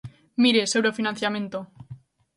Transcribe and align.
Mire, 0.43 0.61
sobre 0.71 0.89
o 0.91 0.97
financiamento. 0.99 1.59